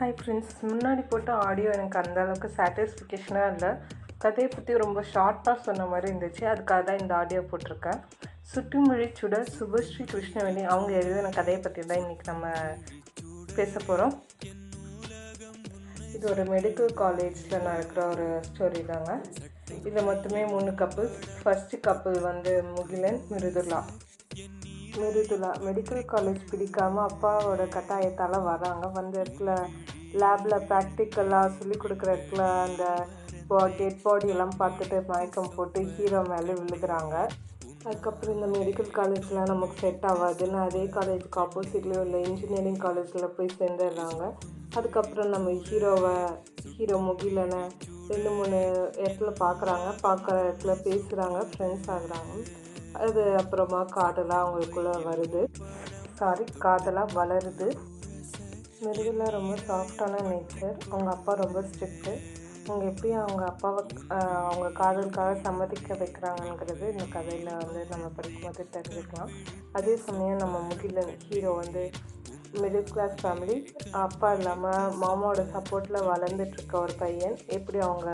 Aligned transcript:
Hi 0.00 0.14
friends 0.18 0.52
முன்னாடி 0.68 1.02
போட்ட 1.08 1.30
audio 1.46 1.70
எனக்கு 1.76 1.96
அந்த 2.00 2.18
அளவுக்கு 2.22 2.48
சாட்டிஸ்ஃபிகேஷனாக 2.58 3.48
இல்லை. 3.52 3.70
கதையை 4.22 4.46
பற்றி 4.54 4.72
ரொம்ப 4.82 5.00
ஷார்ட்டாக 5.10 5.56
சொன்ன 5.66 5.86
மாதிரி 5.90 6.06
இருந்துச்சு. 6.10 6.44
அதுக்காக 6.52 6.84
தான் 6.86 7.00
இந்த 7.02 7.12
ஆடியோ 7.18 7.40
போட்டிருக்கேன். 7.50 8.00
சுட்டுமொழி 8.52 9.06
சுடர் 9.18 9.50
சுபஸ்ரீ 9.56 10.04
கிருஷ்ணவேணி 10.12 10.62
அவங்க 10.72 10.90
எழுதின 11.00 11.32
கதையை 11.38 11.58
பற்றி 11.66 11.82
தான் 11.90 12.00
இன்றைக்கி 12.04 12.26
நம்ம 12.32 12.54
பேச 13.58 13.72
போகிறோம் 13.88 14.14
இது 16.16 16.24
ஒரு 16.32 16.44
மெடிக்கல் 16.54 16.98
காலேஜில் 17.02 17.66
நடக்கிற 17.68 18.06
ஒரு 18.14 18.28
ஸ்டோரி 18.48 18.82
தாங்க. 18.92 19.10
இதில் 19.78 20.08
மொத்தமே 20.10 20.44
மூணு 20.54 20.72
கப்புள்ஸ் 20.82 21.18
ஃபஸ்ட்டு 21.42 21.84
கப்புள் 21.88 22.18
வந்து 22.30 22.54
முகிலன் 22.76 23.20
மிருதுலா 23.32 23.82
மிருதுலா 25.00 25.48
மெடிக்கல் 25.64 26.08
காலேஜ் 26.12 26.40
பிடிக்காமல் 26.50 27.04
அப்பாவோட 27.08 27.62
கட்டாயத்தால் 27.74 28.46
வராங்க. 28.48 28.84
வந்த 28.96 29.14
இடத்துல 29.22 29.50
லேபில் 30.22 30.64
ப்ராக்டிக்கலாக 30.70 31.54
சொல்லி 31.58 31.76
கொடுக்குற 31.76 32.10
இடத்துல 32.16 32.44
அந்த 32.66 32.84
டெட் 33.78 34.02
பாடியெல்லாம் 34.04 34.58
பார்த்துட்டு 34.58 34.98
மயக்கம் 35.06 35.52
போட்டு 35.54 35.80
ஹீரோ 35.94 36.20
மேலே 36.32 36.52
விழுகிறாங்க. 36.58 37.14
அதுக்கப்புறம் 37.84 38.34
இந்த 38.36 38.48
மெடிக்கல் 38.58 38.90
காலேஜ்லாம் 38.98 39.50
நமக்கு 39.52 39.76
செட் 39.82 40.04
ஆகாதுன்னு 40.10 40.58
அதே 40.64 40.82
காலேஜுக்கு 40.96 41.40
ஆப்போசிட்லேயே 41.44 42.00
உள்ள 42.04 42.16
இன்ஜினியரிங் 42.30 42.80
காலேஜில் 42.84 43.34
போய் 43.36 43.56
சேர்ந்துடுறாங்க. 43.60 44.24
அதுக்கப்புறம் 44.76 45.32
நம்ம 45.34 45.50
ஹீரோவை 45.66 46.14
ஹீரோ 46.74 46.98
முகிலனை 47.06 47.62
ரெண்டு 48.10 48.30
மூணு 48.36 48.58
இடத்துல 49.02 49.30
பார்க்குறாங்க. 49.44 49.88
பார்க்குற 50.06 50.36
இடத்துல 50.46 50.74
பேசுகிறாங்க 50.86 51.38
ஃப்ரெண்ட்ஸ் 51.50 51.88
ஆகுறாங்க. 51.96 52.34
அது 53.04 53.22
அப்புறமா 53.42 53.80
காதலாக 53.96 54.44
அவங்களுக்குள்ளே 54.44 54.94
வருது. 55.08 55.42
சாரி 56.20 56.44
காதலாக 56.58 57.16
வளருது. 57.18 57.68
மிருதுல 58.84 59.24
ரொம்ப 59.36 59.54
சாஃப்டான 59.68 60.20
நேச்சர் 60.28 60.76
அவங்க 60.90 61.08
அப்பா 61.14 61.32
ரொம்ப 61.40 61.58
ஸ்ட்ரிக்ட்டு 61.66 62.12
அவங்க 62.66 62.84
எப்படி 62.90 63.10
அவங்க 63.22 63.42
அப்பாவை 63.50 63.80
அவங்க 64.50 64.68
காதலுக்காக 64.78 65.32
சம்மதிக்க 65.46 65.96
வைக்கிறாங்கங்கிறது 66.02 66.86
இந்த 66.94 67.06
கதையில் 67.16 67.50
வந்து 67.62 67.80
நம்ம 67.92 68.06
படிக்கும்போது 68.16 68.64
தெரிஞ்சுக்கலாம். 68.76 69.32
அதே 69.78 69.94
சமயம் 70.06 70.42
நம்ம 70.44 70.56
முகிலன் 70.68 71.12
ஹீரோ 71.26 71.52
வந்து 71.62 71.82
மிடில் 72.60 72.90
கிளாஸ் 72.92 73.18
ஃபேமிலி 73.22 73.56
அப்பா 74.04 74.28
இல்லாமல் 74.38 74.96
மாமாவோட 75.02 75.42
சப்போர்ட்டில் 75.54 76.08
வளர்ந்துட்டுருக்க 76.12 76.74
ஒரு 76.86 76.94
பையன். 77.02 77.36
எப்படி 77.56 77.78
அவங்க 77.88 78.10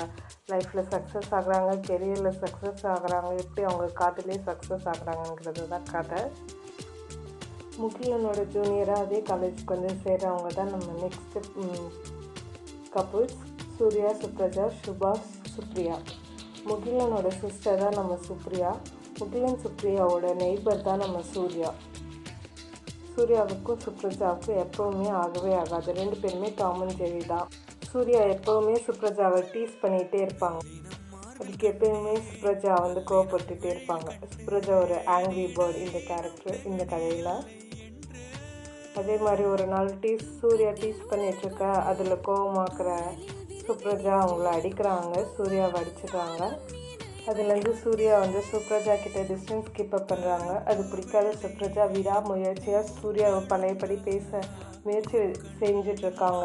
லைஃப்பில் 0.53 0.89
சக்ஸஸ் 0.95 1.31
ஆகுறாங்க 1.39 1.73
கெரியரில் 1.89 2.39
சக்ஸஸ் 2.43 2.85
ஆகுறாங்க 2.95 3.31
எப்படி 3.45 3.65
அவங்க 3.71 3.87
காதலே 4.03 4.39
சக்ஸஸ் 4.51 4.89
ஆகுறாங்கங்கிறது 4.95 5.65
தான் 5.75 5.89
கதை. 5.95 6.23
முகிலனோட 7.81 8.41
ஜூனியராக 8.55 9.05
அதே 9.05 9.19
காலேஜுக்கு 9.31 9.75
வந்து 9.75 9.91
சேர்றவங்க 10.05 10.51
தான் 10.59 10.71
நம்ம 10.75 10.89
நெக்ஸ்ட்டு 11.03 11.41
கப்புள்ஸ் 12.95 13.41
சூர்யா 13.77 14.11
சுப்ரஜா 14.21 14.67
சுபாஷ் 14.85 15.33
சுப்ரியா. 15.55 15.97
முகிலனோட 16.69 17.29
சிஸ்டர் 17.43 17.83
தான் 17.83 17.99
நம்ம 17.99 18.15
சுப்ரியா. 18.29 18.71
முகிலன் 19.19 19.61
சுப்ரியாவோட 19.65 20.31
நெய்பர் 20.43 20.87
தான் 20.87 21.03
நம்ம 21.05 21.19
சூர்யா. 21.35 21.71
சூர்யாவுக்கும் 23.13 23.83
சுப்ரஜாவுக்கும் 23.85 24.59
எப்போவுமே 24.65 25.11
ஆகவே 25.21 25.53
ஆகாது. 25.61 25.91
ரெண்டு 26.01 26.17
பேருமே 26.23 26.51
காமன் 26.55 26.97
ஜெரி 27.03 27.23
தான். 27.27 27.47
சூர்யா 27.91 28.23
எப்போவுமே 28.35 28.75
சுப்ரஜாவை 28.87 29.43
டீஸ் 29.53 29.77
பண்ணிகிட்டே 29.83 30.21
இருப்பாங்க. 30.27 30.61
அதுக்கு 31.41 31.67
எப்பயுமே 31.71 32.15
சுப்ரஜா 32.29 32.75
வந்து 32.87 33.01
கோவப்பட்டுகிட்டே 33.11 33.71
இருப்பாங்க. 33.75 34.09
சுப்ரஜா 34.35 34.75
ஒரு 34.85 34.99
ஆங்கிரி 35.17 35.47
பேர்ட் 35.57 35.81
இந்த 35.87 35.99
கேரக்டர் 36.11 36.59
இந்த 36.73 36.83
கதையில். 36.95 37.33
அதே 39.01 39.17
மாதிரி 39.17 39.45
ஒரு 39.45 39.65
நாள் 39.67 39.89
டீஸ் 40.03 40.27
சூர்யா 40.41 40.71
டீஸ் 40.81 41.01
பண்ணிகிட்ருக்க 41.11 41.65
அதில் 41.91 42.23
கோபமாக்குற 42.27 42.91
சுப்ரஜா 43.67 44.15
அவங்கள 44.25 44.49
அடிக்கிறாங்க 44.59 45.15
சூர்யாவை 45.37 45.77
அடிச்சிடுறாங்க. 45.83 46.43
அதுலேருந்து 47.31 47.73
சூர்யா 47.83 48.19
வந்து 48.19 48.41
சுப்ரஜா 48.51 48.95
கிட்ட 49.03 49.21
டிஸ்டன்ஸ் 49.31 49.69
கீப் 49.77 49.95
அப் 49.99 50.11
பண்ணுறாங்க 50.13 50.51
அது 50.65 50.83
பிடிக்காத 50.83 51.33
சுப்ரஜா 51.43 51.85
விடாமுயற்சியாக 51.97 52.85
சூர்யாவை 53.01 53.41
பழையபடி 53.53 53.97
பேச 54.09 54.41
முயற்சி 54.85 55.19
செஞ்சிட்ருக்காங்க. 55.61 56.45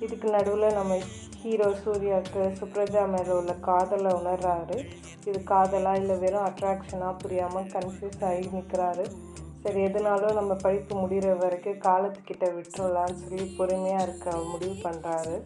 இதுக்கு 0.00 0.28
நடுவில் 0.30 0.76
நம்ம 0.78 0.98
ஹீரோ 1.42 1.68
சூர்யாவுக்கு 1.84 2.42
சுப்ரஜா 2.60 3.02
மேலே 3.14 3.32
உள்ள 3.40 3.52
காதலை 3.68 4.12
உணர்றாரு. 4.12 4.76
இது 5.24 5.38
காதலாக 5.44 6.00
இல்லை 6.00 6.16
வெறும் 6.16 6.46
அட்ராக்ஷனாக 6.46 7.18
புரியாமல் 7.18 7.70
கன்ஃபியூஸ் 7.74 8.24
ஆகி 8.30 8.44
நிற்கிறாரு 8.56 9.04
சரி 9.64 9.80
எதுனாலும் 9.84 10.38
நம்ம 10.38 10.52
படிப்பு 10.54 10.94
முடிகிற 11.02 11.28
வரைக்கும் 11.42 11.78
காலத்துக்கிட்ட 11.84 12.46
விட்டுறலாம்னு 12.56 13.20
சொல்லி 13.20 13.44
பொறுமையாக 13.58 14.04
இருக்க 14.06 14.34
முடிவு 14.50 14.74
பண்ணுறாரு 14.82 15.36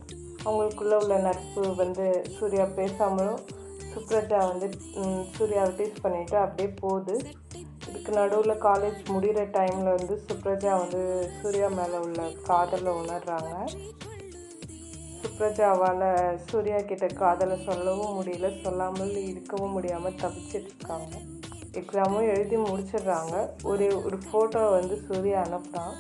அவங்களுக்குள்ளே 0.45 0.97
உள்ள 1.03 1.17
நட்பு 1.27 1.63
வந்து 1.83 2.07
சூர்யா 2.37 2.65
பேசாமலும் 2.79 3.41
சுப்ரஜா 3.93 4.41
வந்து 4.51 4.67
சூர்யாவை 5.37 5.71
டீஸ் 5.79 6.03
பண்ணிவிட்டு 6.03 6.37
அப்படியே 6.43 6.69
போகுது. 6.83 7.15
இதுக்கு 7.89 8.11
நடுவில் 8.19 8.63
காலேஜ் 8.67 9.01
முடிகிற 9.15 9.47
டைமில் 9.57 9.95
வந்து 9.97 10.15
சுப்ரஜா 10.27 10.73
வந்து 10.83 11.01
சூர்யா 11.39 11.69
மேலே 11.79 11.99
உள்ள 12.07 12.23
காதலை 12.51 12.93
உணர்றாங்க. 13.03 13.55
சுப்ரஜாவால் 15.23 16.07
சூர்யா 16.51 16.81
கிட்ட 16.91 17.07
காதலை 17.23 17.59
சொல்லவும் 17.65 18.17
முடியல 18.19 18.51
சொல்லாமல் 18.63 19.17
இருக்கவும் 19.31 19.77
முடியாமல் 19.79 20.21
தவிச்சிட்ருக்காங்க 20.23 21.11
இருக்காங்க. 21.11 21.37
எக்ஸாமும் 21.81 22.31
எழுதி 22.35 22.57
முடிச்சிடுறாங்க. 22.67 23.35
ஒரு 23.71 23.87
ஒரு 24.07 24.19
ஃபோட்டோ 24.27 24.63
வந்து 24.77 24.97
சூர்யா 25.07 25.39
அனுப்புகிறான் 25.47 25.95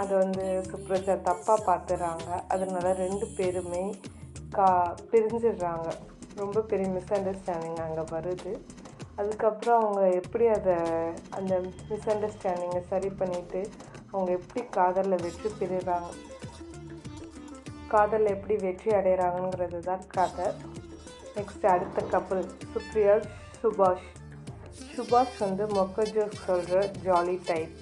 அதை 0.00 0.12
வந்து 0.22 0.44
சுப்ரஜா 0.70 1.14
தப்பாக 1.28 1.58
பார்த்துறாங்க 1.68 2.28
அதனால 2.54 2.92
ரெண்டு 3.04 3.26
பேருமே 3.38 3.84
கா 4.56 4.68
பிரிஞ்சிடுறாங்க. 5.10 5.88
ரொம்ப 6.42 6.60
பெரிய 6.70 6.88
மிஸ் 6.96 7.12
அண்டர்ஸ்டாண்டிங் 7.16 7.82
அங்கே 7.86 8.04
வருது. 8.14 8.52
அதுக்கப்புறம் 9.20 9.80
அவங்க 9.80 10.02
எப்படி 10.20 10.44
அதை 10.58 10.76
அந்த 11.38 11.52
மிஸ் 11.90 12.08
அண்டர்ஸ்டாண்டிங்கை 12.12 12.82
சரி 12.92 13.10
பண்ணிவிட்டு 13.20 13.60
அவங்க 14.12 14.30
எப்படி 14.38 14.62
காதலில் 14.76 15.22
வெற்றி 15.24 15.50
பெறுறாங்க 15.58 16.10
காதலில் 17.92 18.34
எப்படி 18.36 18.54
வெற்றி 18.66 18.90
அடைகிறாங்கங்கிறது 18.98 19.80
தான் 19.90 20.04
கதை. 20.16 20.48
நெக்ஸ்ட் 21.36 21.66
அடுத்த 21.74 22.00
கப்பல் 22.14 22.42
சுப்ரியா 22.74 23.14
சுபாஷ். 23.60 24.08
சுபாஷ் 24.96 25.38
வந்து 25.38 25.66
மொக்க 25.66 26.02
ஜோக் 26.02 26.32
சொல்கிற 26.46 26.90
ஜாலி 27.04 27.40
டைப் 27.44 27.76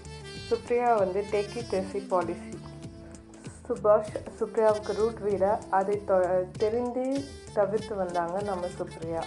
சுப்ரியா 0.50 0.96
வந்து 0.96 1.24
டெக்கி 1.30 1.60
டெசி 1.70 2.08
பாலிசி 2.08 2.58
சுபாஷ் 3.68 4.16
சுப்ரியாவுக்கு 4.40 4.94
ரூட் 4.94 5.18
வீட 5.18 5.60
அதை 5.70 6.02
தொ- 6.08 6.44
தெரிந்து 6.58 7.24
தவிர்த்து 7.52 7.94
வந்தாங்க 7.94 8.42
நம்ம 8.42 8.66
சுப்ரியா. 8.66 9.22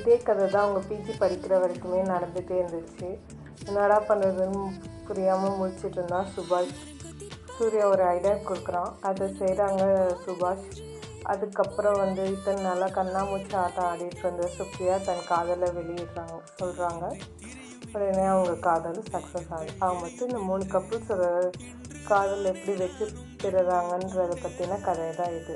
இதே 0.00 0.16
கதை 0.16 0.48
தான் 0.48 0.68
அவங்க 0.68 0.94
பிஜி 0.94 1.14
படிக்கிற 1.20 1.58
வரைக்குமே 1.58 1.96
நடந்துகிட்டே 1.96 2.64
இருந்துச்சு. 2.64 3.18
என்னடா 3.66 4.02
பண்ணுறதுன்னு 4.02 4.70
புரியாமல் 5.06 5.56
முடிச்சிட்டு 5.56 5.94
இருந்தான் 5.94 6.26
சுபாஷ். 6.36 6.74
சூர்யா 7.58 7.88
ஒரு 7.88 8.02
ஐடியா 8.02 8.34
கொடுக்குறான். 8.34 8.92
அதை 9.00 9.28
செய்கிறாங்க 9.28 10.14
சுபாஷ். 10.26 11.02
அதுக்கப்புறம் 11.24 11.98
வந்து 11.98 12.22
இத்தனை 12.30 12.62
நாளாக 12.62 12.94
கண்ணாமூச்சி 12.94 13.54
ஆட்டம் 13.56 13.86
ஆடிட்டு 13.86 14.22
இருந்த 14.22 14.48
சுப்ரியா 14.56 14.96
தன் 15.04 15.28
காதலை 15.28 15.68
வெளியிடுறாங்க 15.76 16.38
சொல்கிறாங்க 16.58 17.04
உடனே 17.92 18.24
அவங்க 18.26 18.54
காதல் 18.60 19.00
சக்ஸஸ் 19.10 19.50
ஆகுது. 19.50 19.74
அவங்க 19.80 20.00
மட்டும் 20.00 20.28
இந்த 20.28 20.40
மூணு 20.42 20.64
கப்புள்ஸோட 20.72 21.24
காதல் 22.04 22.44
எப்படி 22.44 22.72
வெற்றி 22.76 23.06
பெறுறாங்கன்றதை 23.42 24.36
பற்றின 24.40 24.80
கதை 24.80 25.08
தான் 25.14 25.34
இது 25.34 25.54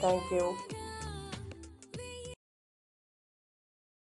தேங்க்யூ 0.00 0.44